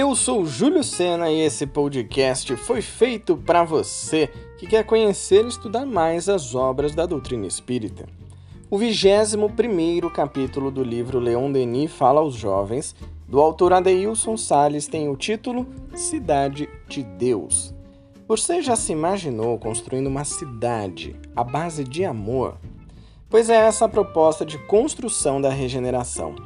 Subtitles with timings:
[0.00, 5.48] Eu sou Júlio Sena e esse podcast foi feito para você que quer conhecer e
[5.48, 8.06] estudar mais as obras da doutrina espírita.
[8.70, 12.94] O 21 capítulo do livro Leon Denis Fala aos Jovens,
[13.26, 15.66] do autor Adeilson Sales, tem o título
[15.96, 17.74] Cidade de Deus.
[18.28, 22.56] Você já se imaginou construindo uma cidade à base de amor?
[23.28, 26.36] Pois é essa a proposta de construção da regeneração.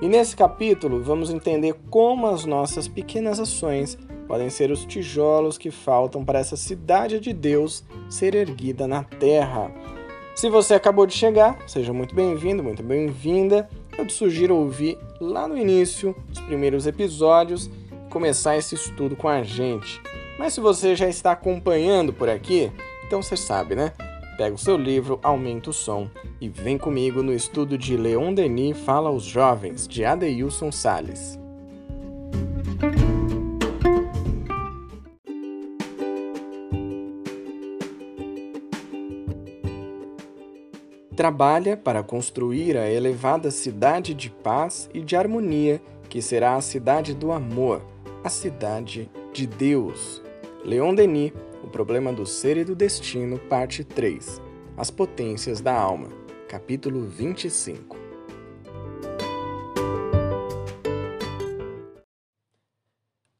[0.00, 5.70] E nesse capítulo vamos entender como as nossas pequenas ações podem ser os tijolos que
[5.70, 9.70] faltam para essa cidade de Deus ser erguida na terra.
[10.34, 13.68] Se você acabou de chegar, seja muito bem-vindo, muito bem-vinda.
[13.98, 17.68] Eu te sugiro ouvir lá no início, os primeiros episódios,
[18.08, 20.00] começar esse estudo com a gente.
[20.38, 22.72] Mas se você já está acompanhando por aqui,
[23.06, 23.92] então você sabe, né?
[24.40, 26.08] Pega o seu livro, aumenta o som
[26.40, 31.38] e vem comigo no estudo de Leon Denis Fala aos Jovens, de Adeilson Sales.
[41.14, 47.12] Trabalha para construir a elevada cidade de paz e de harmonia, que será a cidade
[47.12, 47.82] do amor,
[48.24, 50.22] a cidade de Deus.
[50.64, 51.30] Leon Denis
[51.62, 54.40] o Problema do Ser e do Destino, Parte 3
[54.76, 56.08] As Potências da Alma,
[56.48, 57.96] capítulo 25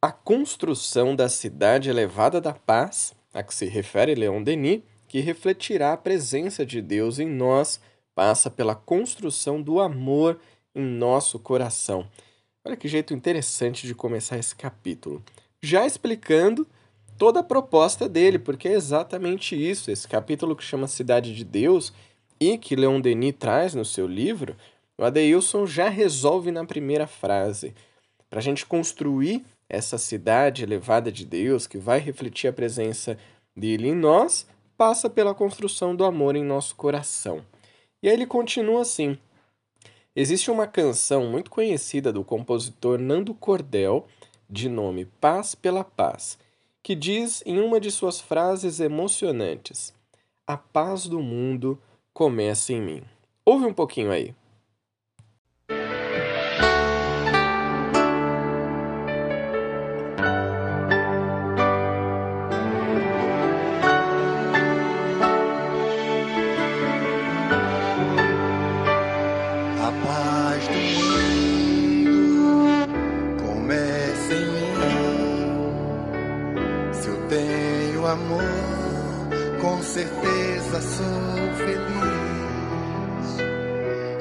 [0.01, 5.93] A construção da cidade elevada da paz, a que se refere Leon Denis, que refletirá
[5.93, 7.79] a presença de Deus em nós,
[8.15, 10.39] passa pela construção do amor
[10.73, 12.07] em nosso coração.
[12.65, 15.23] Olha que jeito interessante de começar esse capítulo.
[15.61, 16.67] Já explicando
[17.21, 19.91] toda a proposta dele, porque é exatamente isso.
[19.91, 21.93] Esse capítulo que chama Cidade de Deus
[22.39, 24.55] e que Leon Denis traz no seu livro,
[24.97, 27.75] o Adeilson já resolve na primeira frase.
[28.27, 33.15] Para a gente construir essa cidade elevada de Deus, que vai refletir a presença
[33.55, 37.45] dele em nós, passa pela construção do amor em nosso coração.
[38.01, 39.15] E aí ele continua assim.
[40.15, 44.07] Existe uma canção muito conhecida do compositor Nando Cordel,
[44.49, 46.39] de nome Paz pela Paz,
[46.83, 49.93] que diz em uma de suas frases emocionantes:
[50.45, 51.79] A paz do mundo
[52.13, 53.03] começa em mim.
[53.45, 54.35] Ouve um pouquinho aí.
[78.05, 78.43] Amor,
[79.61, 81.91] com certeza sou feliz.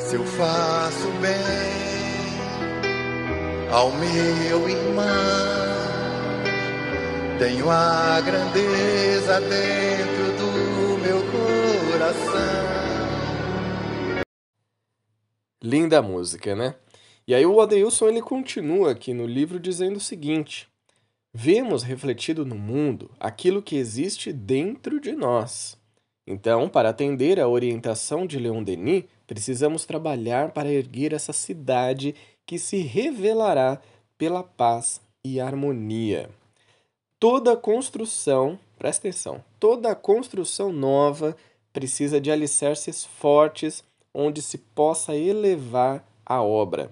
[0.03, 2.11] Se eu faço bem
[3.73, 5.05] ao meu irmão,
[7.39, 11.21] tenho a grandeza dentro do meu
[11.91, 12.71] coração.
[15.63, 16.75] Linda música, né?
[17.27, 20.70] E aí o Adeilson ele continua aqui no livro dizendo o seguinte:
[21.33, 25.79] Vemos refletido no mundo aquilo que existe dentro de nós.
[26.27, 32.59] Então, para atender à orientação de Leon Denis, precisamos trabalhar para erguer essa cidade que
[32.59, 33.81] se revelará
[34.19, 36.29] pela paz e harmonia.
[37.19, 41.37] Toda construção, presta atenção, toda construção nova
[41.73, 46.91] precisa de alicerces fortes onde se possa elevar a obra.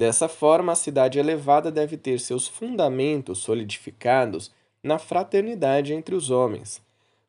[0.00, 4.50] Dessa forma, a cidade elevada deve ter seus fundamentos solidificados
[4.82, 6.80] na fraternidade entre os homens.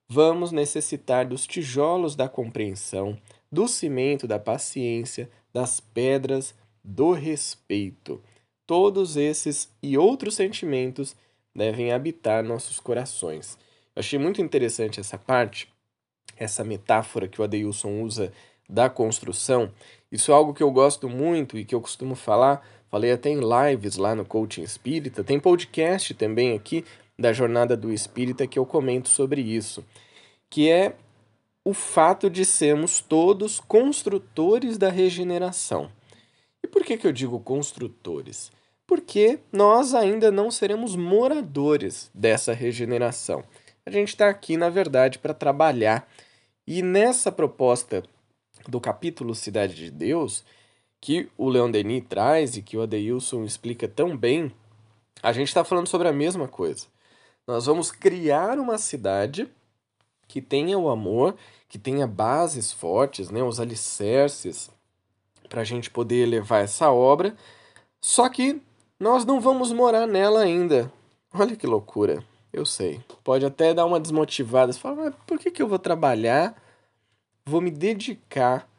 [0.08, 3.20] Vamos necessitar dos tijolos da compreensão,
[3.52, 8.24] do cimento da paciência, das pedras do respeito.
[8.66, 11.14] Todos esses e outros sentimentos
[11.53, 13.59] devem habitar nossos corações.
[13.94, 15.68] Eu achei muito interessante essa parte,
[16.38, 18.32] essa metáfora que o Adeilson usa
[18.72, 19.70] da construção.
[20.09, 22.66] Isso é algo que eu gosto muito e que eu costumo falar.
[22.90, 25.23] Falei até em lives lá no Coaching Espírita.
[25.23, 26.85] Tem podcast também aqui
[27.20, 29.85] da Jornada do Espírita que eu comento sobre isso,
[30.50, 30.96] que é
[31.64, 35.91] o fato de sermos todos construtores da regeneração.
[36.64, 38.52] E por que, que eu digo construtores?
[38.88, 43.44] Porque nós ainda não seremos moradores dessa regeneração.
[43.85, 46.08] A gente está aqui, na verdade, para trabalhar.
[46.68, 48.03] E nessa proposta
[48.67, 50.43] do capítulo Cidade de Deus,
[50.99, 54.52] que o Leon Denis traz e que o Adeilson explica tão bem,
[55.22, 56.87] a gente está falando sobre a mesma coisa.
[57.47, 59.47] Nós vamos criar uma cidade
[60.28, 61.35] que tenha o amor,
[61.67, 64.69] que tenha bases fortes, né, os alicerces,
[65.49, 67.35] para a gente poder levar essa obra.
[67.99, 68.61] Só que
[68.99, 70.91] nós não vamos morar nela ainda.
[71.34, 72.23] Olha que loucura.
[72.53, 73.02] Eu sei.
[73.23, 74.72] Pode até dar uma desmotivada.
[74.72, 76.55] Você fala, mas por que, que eu vou trabalhar?
[77.46, 78.70] Vou me dedicar.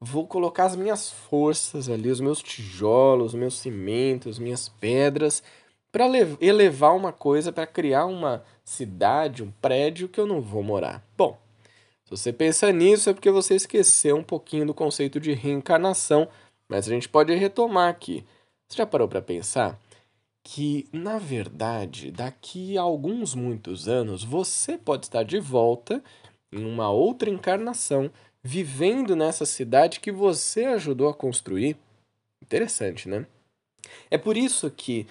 [0.00, 5.42] Vou colocar as minhas forças ali, os meus tijolos, os meus cimentos, minhas pedras,
[5.92, 6.06] para
[6.40, 11.04] elevar uma coisa, para criar uma cidade, um prédio que eu não vou morar.
[11.16, 11.38] Bom,
[12.04, 16.28] se você pensa nisso é porque você esqueceu um pouquinho do conceito de reencarnação,
[16.68, 18.24] mas a gente pode retomar aqui.
[18.66, 19.78] Você já parou para pensar?
[20.42, 26.02] que, na verdade, daqui a alguns muitos anos, você pode estar de volta
[26.52, 28.10] em uma outra encarnação,
[28.42, 31.76] vivendo nessa cidade que você ajudou a construir.
[32.42, 33.26] Interessante, né?
[34.10, 35.06] É por isso que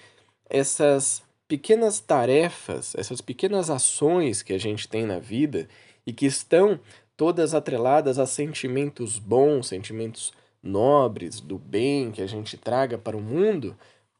[0.48, 5.68] essas pequenas tarefas, essas pequenas ações que a gente tem na vida
[6.06, 6.78] e que estão
[7.16, 13.20] todas atreladas a sentimentos bons, sentimentos nobres, do bem que a gente traga para o
[13.20, 13.76] mundo,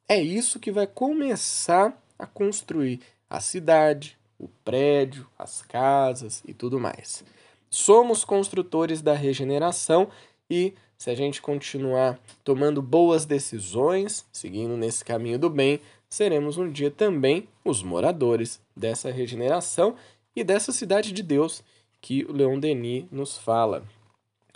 [0.08, 6.78] é isso que vai começar a construir a cidade, o prédio, as casas e tudo
[6.78, 7.24] mais.
[7.70, 10.08] Somos construtores da regeneração
[10.50, 16.70] e se a gente continuar tomando boas decisões, seguindo nesse caminho do bem, seremos um
[16.70, 19.96] dia também os moradores dessa regeneração
[20.36, 21.62] e dessa cidade de Deus
[22.00, 23.82] que o Leon Denis nos fala.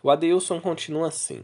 [0.02, 1.42] O Adeilson continua assim.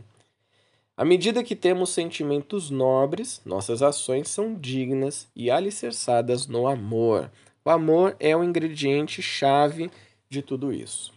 [0.97, 7.31] À medida que temos sentimentos nobres, nossas ações são dignas e alicerçadas no amor.
[7.65, 9.91] O amor é o ingrediente chave
[10.29, 11.13] de tudo isso.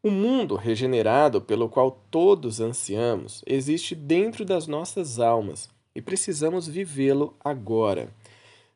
[0.00, 7.34] O mundo regenerado pelo qual todos ansiamos existe dentro das nossas almas e precisamos vivê-lo
[7.44, 8.08] agora.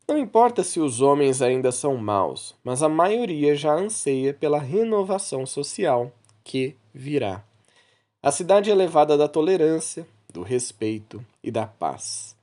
[0.08, 5.46] Não importa se os homens ainda são maus, mas a maioria já anseia pela renovação
[5.46, 6.12] social
[6.42, 7.44] que virá.
[8.20, 12.36] A cidade elevada da tolerância, do respeito e da paz.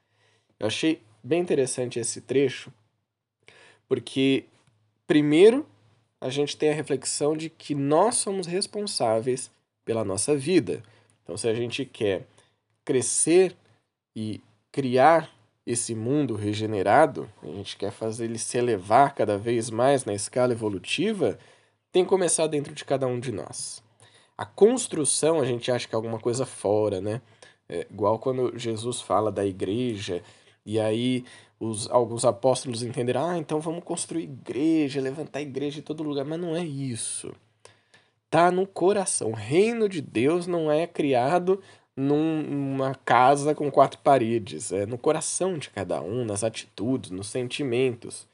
[0.57, 2.71] Eu achei bem interessante esse trecho,
[3.89, 4.45] porque,
[5.07, 5.68] primeiro,
[6.21, 9.51] a gente tem a reflexão de que nós somos responsáveis
[9.83, 10.83] pela nossa vida.
[11.24, 12.27] Então, se a gente quer
[12.86, 13.56] crescer
[14.15, 14.39] e
[14.71, 15.30] criar
[15.65, 20.53] esse mundo regenerado, a gente quer fazer ele se elevar cada vez mais na escala
[20.53, 21.38] evolutiva,
[21.91, 23.83] tem que começar dentro de cada um de nós.
[24.38, 27.21] A construção a gente acha que é alguma coisa fora, né?
[27.68, 30.24] É, igual quando Jesus fala da igreja,
[30.69, 31.25] e aí
[31.60, 36.39] os, alguns apóstolos entenderam, ah, então vamos construir igreja, levantar igreja em todo lugar, mas
[36.39, 37.33] não é isso.
[38.30, 39.31] Tá no coração.
[39.31, 41.60] O reino de Deus não é criado
[41.95, 47.30] num, numa casa com quatro paredes, é no coração de cada um, nas atitudes, nos
[47.30, 48.27] sentimentos.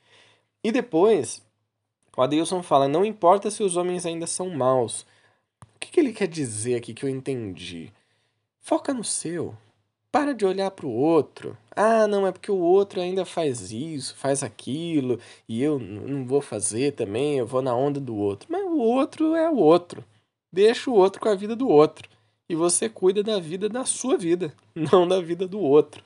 [0.61, 1.41] E depois,
[2.17, 5.05] o Adeilson fala: não importa se os homens ainda são maus,
[5.73, 7.93] o que, que ele quer dizer aqui que eu entendi?
[8.59, 9.55] Foca no seu.
[10.15, 11.57] Para de olhar para o outro.
[11.75, 16.39] Ah, não, é porque o outro ainda faz isso, faz aquilo, e eu não vou
[16.39, 18.47] fazer também, eu vou na onda do outro.
[18.49, 20.05] Mas o outro é o outro.
[20.49, 22.07] Deixa o outro com a vida do outro.
[22.47, 26.01] E você cuida da vida da sua vida, não da vida do outro.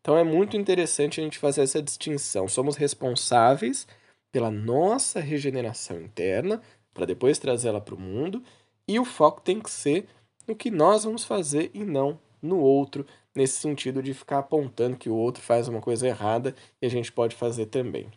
[0.00, 2.48] Então é muito interessante a gente fazer essa distinção.
[2.48, 3.86] Somos responsáveis
[4.32, 6.62] pela nossa regeneração interna,
[6.94, 8.42] para depois trazê-la para o mundo,
[8.88, 10.08] e o foco tem que ser
[10.48, 15.08] no que nós vamos fazer e não no outro, nesse sentido de ficar apontando que
[15.08, 18.08] o outro faz uma coisa errada e a gente pode fazer também.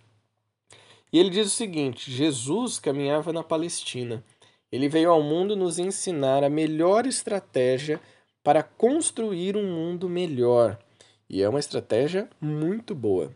[1.12, 4.24] E ele diz o seguinte: Jesus caminhava na Palestina.
[4.72, 8.02] Ele veio ao mundo nos ensinar a melhor estratégia
[8.44, 10.80] para construir um mundo melhor.
[11.30, 13.32] E é uma estratégia muito boa.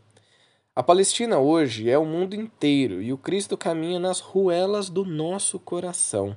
[0.75, 5.59] A Palestina hoje é o mundo inteiro e o Cristo caminha nas ruelas do nosso
[5.59, 6.35] coração.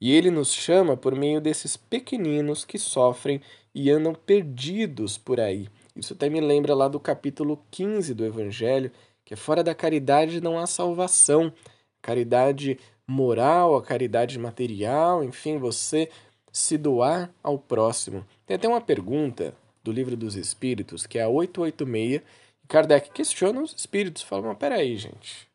[0.00, 3.40] E ele nos chama por meio desses pequeninos que sofrem
[3.78, 5.68] e andam perdidos por aí.
[5.94, 8.90] Isso até me lembra lá do capítulo 15 do Evangelho,
[9.22, 11.52] que é fora da caridade não há salvação.
[12.00, 16.08] Caridade moral, a caridade material, enfim, você
[16.50, 18.26] se doar ao próximo.
[18.46, 19.54] Tem até uma pergunta
[19.84, 22.22] do Livro dos Espíritos, que é a 886,
[22.64, 25.46] e Kardec questiona os espíritos, fala, mas peraí, gente,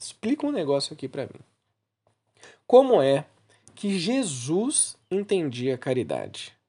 [0.00, 1.40] explica um negócio aqui para mim.
[2.66, 3.26] Como é
[3.74, 6.59] que Jesus entendia a caridade.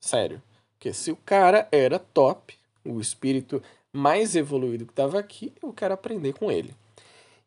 [0.00, 0.42] Sério.
[0.72, 3.62] Porque se o cara era top, o espírito
[3.92, 6.74] mais evoluído que estava aqui, eu quero aprender com ele.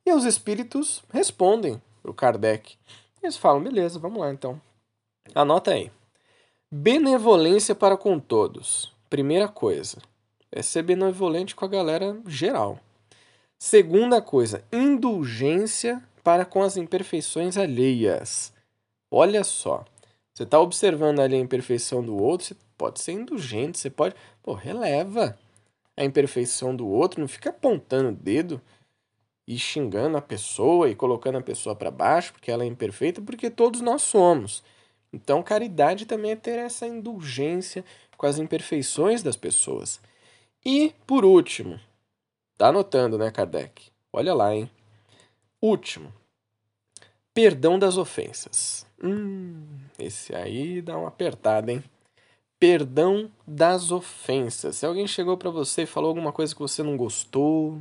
[0.06, 2.76] E os espíritos respondem o Kardec.
[3.22, 4.60] Eles falam, beleza, vamos lá então.
[5.36, 5.92] Anota aí.
[6.72, 8.94] Benevolência para com todos.
[9.10, 9.98] Primeira coisa.
[10.52, 12.80] É ser benevolente com a galera geral.
[13.58, 18.54] Segunda coisa, indulgência para com as imperfeições alheias.
[19.12, 19.86] Olha só,
[20.40, 24.16] você está observando ali a imperfeição do outro, você pode ser indulgente, você pode.
[24.42, 25.38] Pô, releva.
[25.98, 28.62] a imperfeição do outro, não fica apontando o dedo
[29.46, 33.50] e xingando a pessoa e colocando a pessoa para baixo porque ela é imperfeita, porque
[33.50, 34.64] todos nós somos.
[35.12, 37.84] Então, caridade também é ter essa indulgência
[38.16, 40.00] com as imperfeições das pessoas.
[40.66, 41.78] E, por último,
[42.58, 43.92] tá anotando, né, Kardec?
[44.14, 44.72] Olha lá, hein?
[45.62, 46.14] Último,
[47.34, 48.88] perdão das ofensas.
[49.04, 51.84] Hum, esse aí dá uma apertada, hein?
[52.60, 54.78] Perdão das ofensas.
[54.78, 57.80] Se alguém chegou para você e falou alguma coisa que você não gostou,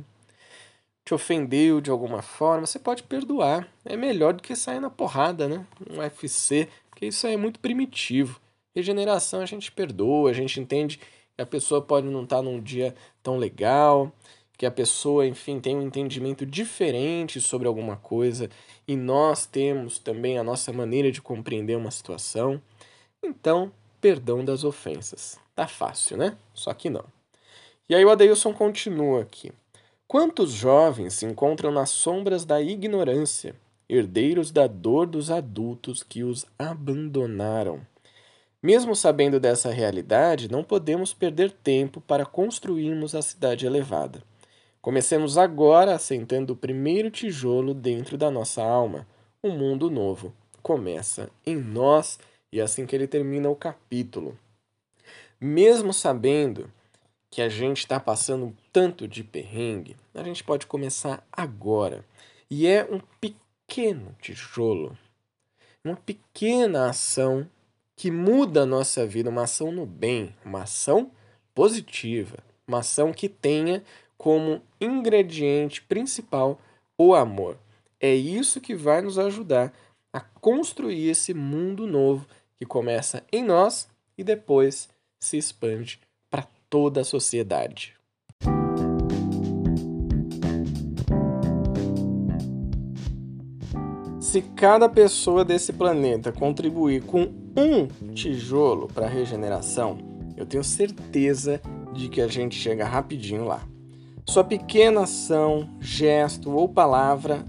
[1.03, 3.67] te ofendeu de alguma forma, você pode perdoar.
[3.83, 5.65] É melhor do que sair na porrada, né?
[5.89, 8.39] Um UFC, porque isso aí é muito primitivo.
[8.75, 12.61] Regeneração a gente perdoa, a gente entende que a pessoa pode não estar tá num
[12.61, 14.11] dia tão legal,
[14.59, 18.49] que a pessoa, enfim, tem um entendimento diferente sobre alguma coisa
[18.85, 22.61] e nós temos também a nossa maneira de compreender uma situação.
[23.23, 25.39] Então, perdão das ofensas.
[25.55, 26.35] Tá fácil, né?
[26.53, 27.05] Só que não.
[27.87, 29.49] E aí o Adeilson continua aqui.
[30.05, 33.55] Quantos jovens se encontram nas sombras da ignorância,
[33.87, 37.79] herdeiros da dor dos adultos que os abandonaram?
[38.61, 44.27] Mesmo sabendo dessa realidade, não podemos perder tempo para construirmos a cidade elevada.
[44.81, 49.05] Comecemos agora assentando o primeiro tijolo dentro da nossa alma.
[49.43, 52.17] Um mundo novo começa em nós,
[52.51, 54.37] e é assim que ele termina o capítulo.
[55.39, 56.71] Mesmo sabendo
[57.29, 62.03] que a gente está passando um tanto de perrengue, a gente pode começar agora.
[62.49, 64.97] E é um pequeno tijolo,
[65.83, 67.47] uma pequena ação
[67.95, 71.11] que muda a nossa vida, uma ação no bem, uma ação
[71.53, 73.83] positiva, uma ação que tenha
[74.19, 76.59] como ingrediente principal
[76.97, 77.57] o amor.
[78.01, 79.73] É isso que vai nos ajudar
[80.11, 86.99] a construir esse mundo novo que começa em nós e depois se expande para toda
[86.99, 87.95] a sociedade.
[94.19, 99.97] Se cada pessoa desse planeta contribuir com um tijolo para a regeneração,
[100.35, 101.61] eu tenho certeza
[101.93, 103.65] de que a gente chega rapidinho lá.
[104.29, 107.43] Sua pequena ação, gesto ou palavra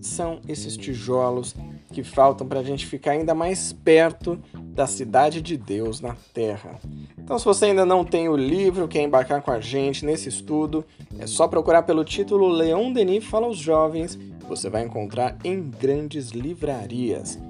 [0.00, 1.56] são esses tijolos
[1.92, 6.78] que faltam para a gente ficar ainda mais perto da cidade de Deus na Terra.
[7.18, 10.84] Então, se você ainda não tem o livro, quer embarcar com a gente nesse estudo,
[11.18, 14.16] é só procurar pelo título Leon Denis Fala aos Jovens,
[14.48, 17.40] você vai encontrar em grandes livrarias.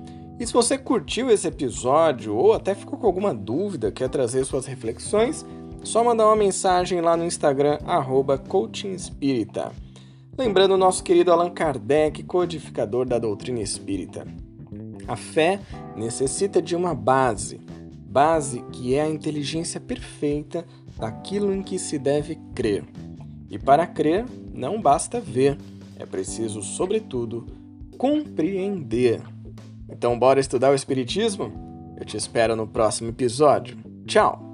[0.41, 4.65] E se você curtiu esse episódio ou até ficou com alguma dúvida, quer trazer suas
[4.65, 5.45] reflexões,
[5.83, 8.43] só mandar uma mensagem lá no Instagram, arroba
[10.39, 14.27] Lembrando o nosso querido Allan Kardec, codificador da doutrina espírita.
[15.07, 15.61] A fé
[15.97, 17.61] necessita de uma base,
[18.07, 20.65] base que é a inteligência perfeita
[20.97, 22.85] daquilo em que se deve crer.
[23.51, 25.59] E para crer, não basta ver,
[25.99, 27.47] é preciso, sobretudo,
[27.99, 29.21] compreender.
[29.89, 31.53] Então, bora estudar o Espiritismo?
[31.99, 33.77] Eu te espero no próximo episódio.
[34.07, 34.50] Tchau!